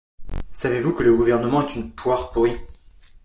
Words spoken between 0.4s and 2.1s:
Savez-vous que le gouvernement est une